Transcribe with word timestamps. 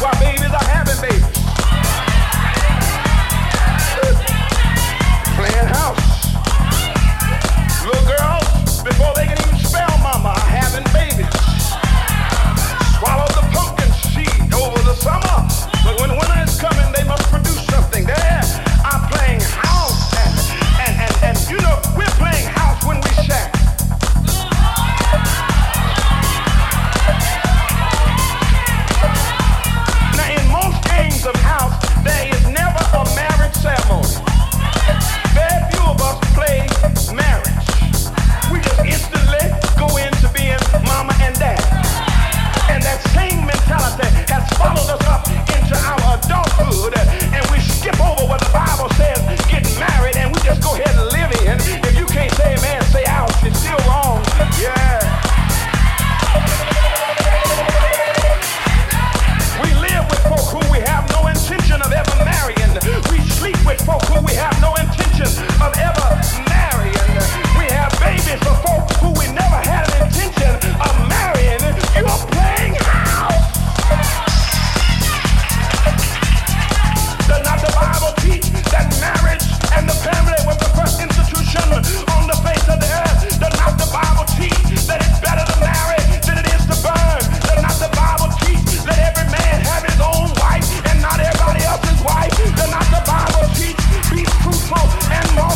Why 0.00 0.12
babies 0.20 0.52
are 0.52 0.64
having 0.64 1.00
babies. 1.00 1.37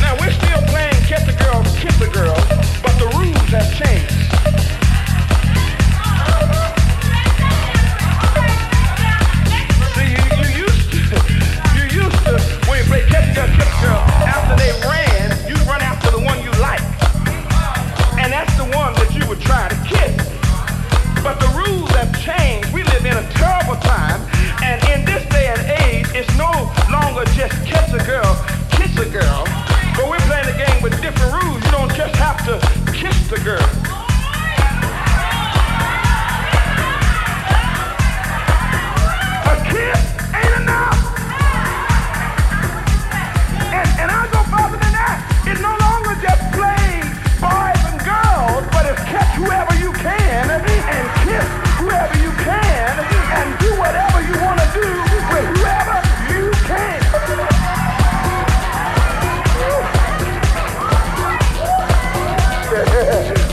Now 0.00 0.14
we're 0.20 0.30
still 0.30 0.62
playing 0.70 0.94
the 1.26 1.34
Kiss 1.74 1.98
the 1.98 2.06
but 2.82 2.94
the 3.02 3.06
rules 3.18 3.50
have 3.50 3.66
changed. 3.74 4.14
See, 9.96 10.10
you, 10.14 10.22
used 10.62 10.86
to, 10.92 10.98
you 11.74 11.84
used 12.02 12.20
to, 12.26 12.38
when 12.70 12.78
you 12.78 12.86
the 12.90 13.02
Kiss 13.10 13.26
the 13.34 13.42
after 14.22 14.54
they 14.54 14.93
massacre. 33.34 33.83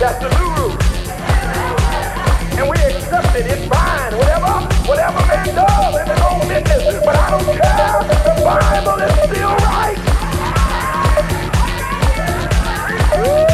That's 0.01 0.17
the 0.17 0.33
new 0.33 0.49
rule. 0.57 0.73
And 2.57 2.65
we 2.65 2.73
accept 2.89 3.37
it. 3.37 3.45
It's 3.45 3.69
fine. 3.69 4.17
Whatever, 4.17 4.65
whatever 4.89 5.21
man 5.29 5.45
does 5.53 5.93
in 5.93 6.09
his 6.09 6.21
own 6.25 6.41
business. 6.49 7.05
But 7.05 7.21
I 7.21 7.29
don't 7.29 7.45
care. 7.45 8.01
The 8.25 8.33
Bible 8.41 8.97
is 8.97 9.13
still 9.29 9.53
right. 9.61 10.01
Woo! 13.13 13.45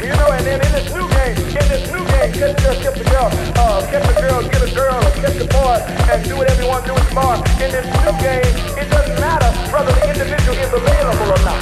You 0.00 0.16
know, 0.16 0.32
and 0.32 0.40
then 0.40 0.56
in 0.56 0.72
this 0.72 0.88
new 0.88 1.04
game, 1.12 1.36
in 1.36 1.68
this 1.68 1.84
new 1.92 2.00
game, 2.00 2.32
catch 2.32 2.56
a 2.56 2.64
girl, 2.64 2.80
catch 2.80 2.96
a 2.96 3.04
girl, 3.04 3.28
uh, 3.60 3.84
catch 3.92 4.08
a 4.08 4.16
girl, 4.24 4.40
get 4.40 4.62
a 4.64 4.72
girl, 4.72 5.04
or 5.04 5.12
catch 5.20 5.36
a 5.36 5.44
boy, 5.52 5.84
and 6.08 6.24
do 6.24 6.32
whatever 6.40 6.62
you 6.62 6.68
want 6.72 6.86
to 6.86 6.92
do 6.92 6.94
with 6.96 7.12
bar. 7.14 7.36
In 7.60 7.68
this 7.68 7.84
new 7.84 8.16
game, 8.24 8.56
it 8.72 8.88
doesn't 8.88 9.20
matter 9.20 9.52
whether 9.68 9.92
the 9.92 10.16
individual 10.16 10.56
is 10.56 10.72
available 10.72 11.28
or 11.28 11.44
not. 11.44 11.60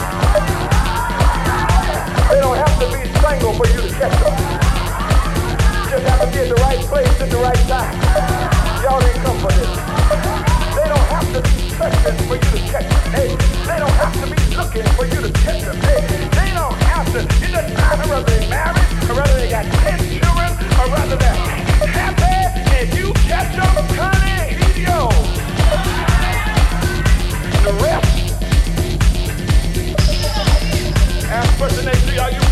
They 2.31 2.39
don't 2.39 2.57
have 2.57 2.79
to 2.79 2.87
be 2.93 3.08
strangle 3.29 3.53
for 3.53 3.69
you 3.69 3.83
to 3.83 3.93
catch 3.93 4.23
up. 4.25 4.33
Just 5.91 6.05
have 6.09 6.21
to 6.25 6.27
be 6.33 6.39
at 6.41 6.49
the 6.49 6.55
right 6.65 6.81
place 6.89 7.21
at 7.21 7.29
the 7.29 7.37
right 7.37 7.63
time. 7.69 7.93
Y'all 8.81 9.01
didn't 9.05 9.21
come 9.21 9.37
for 9.45 9.53
this. 9.53 9.69
They 10.73 10.89
don't 10.89 11.09
have 11.13 11.29
to 11.37 11.41
be 11.45 11.69
searching 11.77 12.17
for 12.25 12.37
you 12.41 12.49
to 12.57 12.61
catch 12.73 12.89
them. 12.89 13.13
Hey, 13.13 13.29
they 13.69 13.79
don't 13.85 13.97
have 14.01 14.17
to 14.17 14.27
be 14.33 14.57
looking 14.57 14.89
for 14.97 15.05
you 15.05 15.21
to 15.21 15.31
catch 15.45 15.61
them. 15.61 15.77
Hey, 15.77 16.01
they 16.09 16.51
don't 16.57 16.73
have 16.89 17.05
to. 17.13 17.21
It 17.45 17.53
doesn't 17.53 17.77
matter 17.77 18.09
whether 18.09 18.25
they're 18.25 18.49
married 18.49 18.89
or 19.11 19.15
whether 19.21 19.37
they 19.37 19.51
got 19.51 19.65
ten 19.85 19.99
children 20.09 20.51
or 20.81 20.89
rather 20.89 21.17
they're 21.21 21.37
happy. 21.85 22.65
If 22.81 22.97
you 22.97 23.13
catch 23.29 23.53
them, 23.53 23.77
honey, 23.93 24.57
he's. 24.57 24.89
The 27.61 27.73
rest. 27.85 28.09
Ask 31.29 31.59
person 31.59 31.85
next 31.85 32.07
to 32.07 32.15
you, 32.15 32.21
are 32.21 32.33
you 32.33 32.48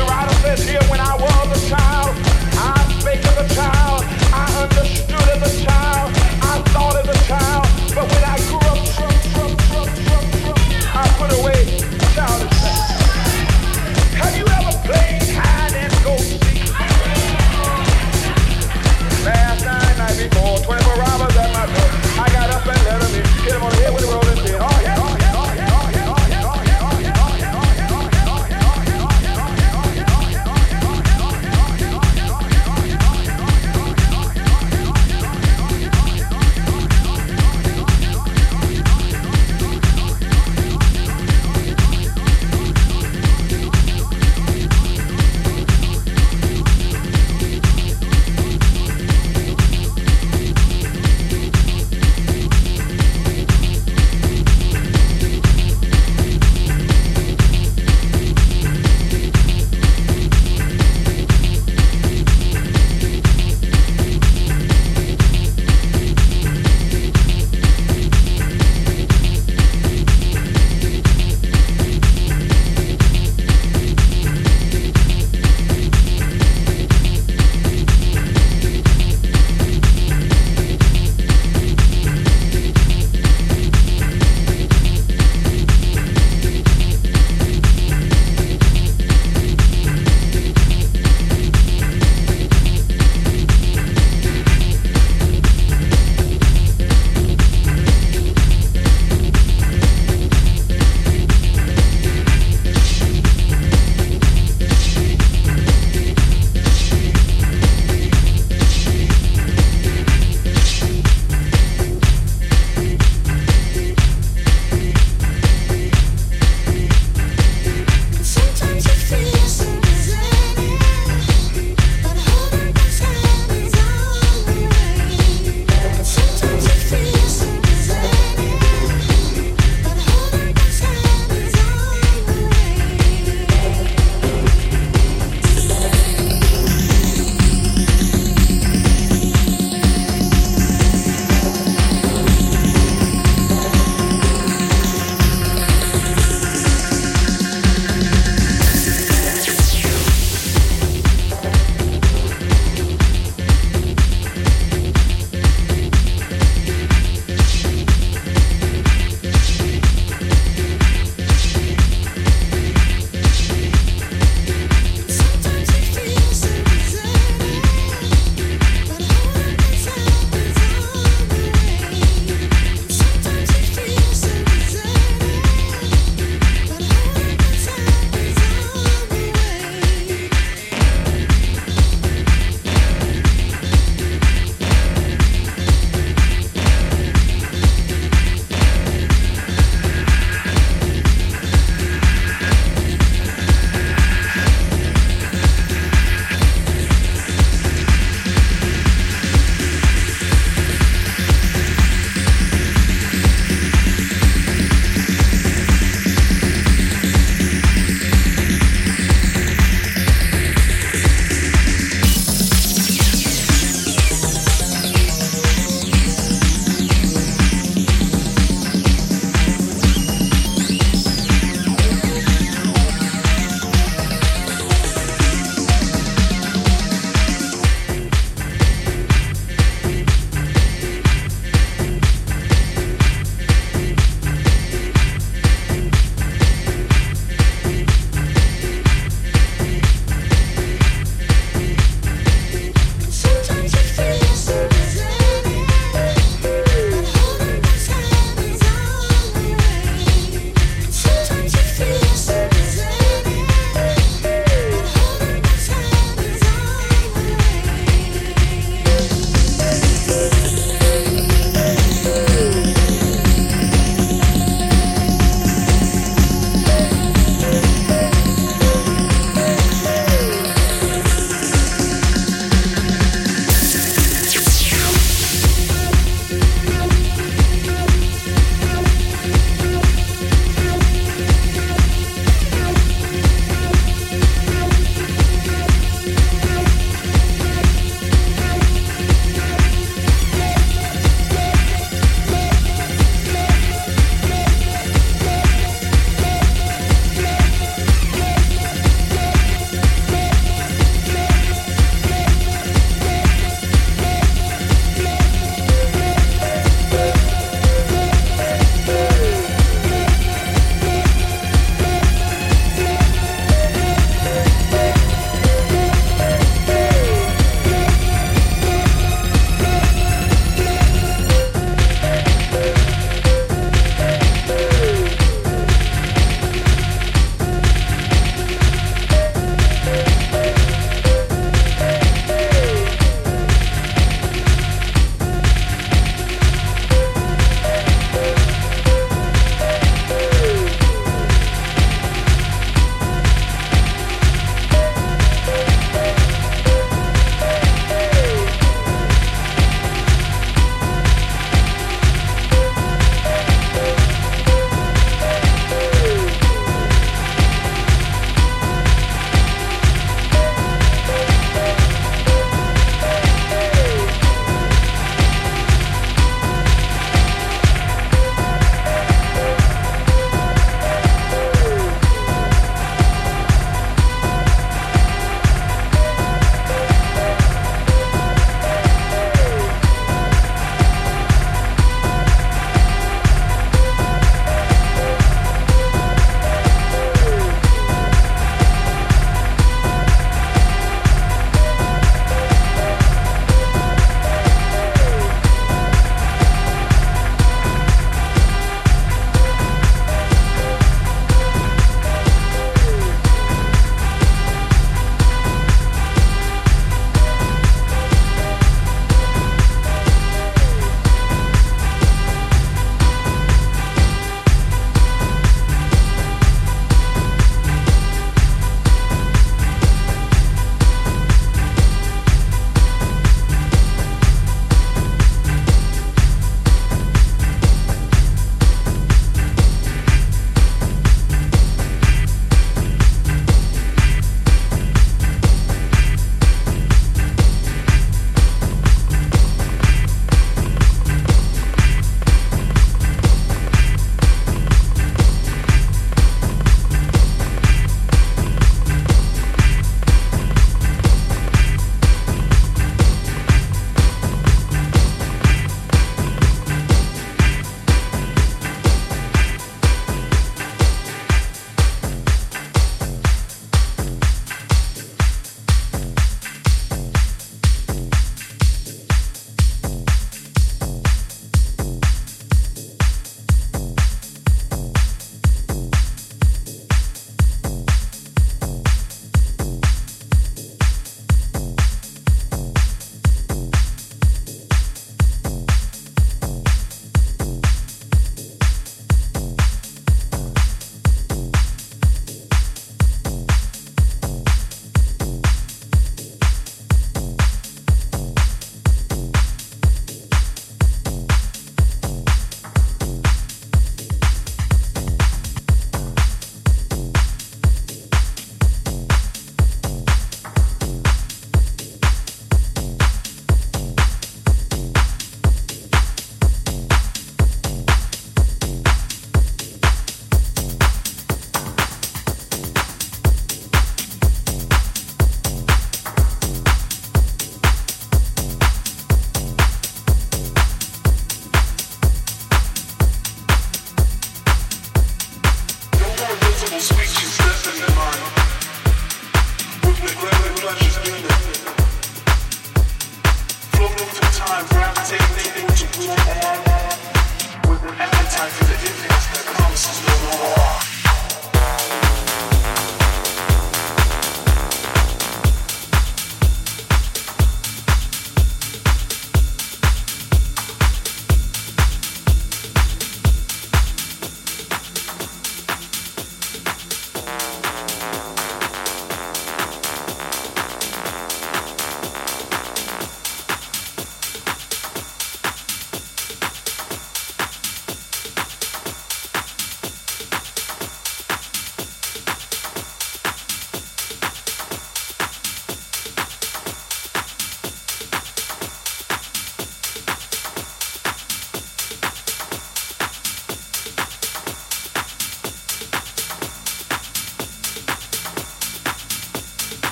Zerada 0.00 0.32
says 0.42 0.66
here 0.66 0.80
when 0.88 0.98
I 0.98 1.14
was 1.14 1.62
a 1.62 1.68
child, 1.68 2.16
I 2.56 2.72
spake 3.00 3.24
as 3.26 3.36
a 3.36 3.54
child, 3.54 4.04
I 4.32 4.46
understood 4.62 5.28
as 5.28 5.42
a 5.52 5.64
child, 5.64 6.10
I 6.40 6.62
thought 6.72 6.96
as 6.96 7.08
a 7.08 7.18
child, 7.28 7.66
but 7.94 8.08
when 8.08 8.24
I 8.24 8.36
grew 8.48 8.64
up, 8.70 8.78
I 10.96 11.04
put 11.18 11.30
away 11.38 11.59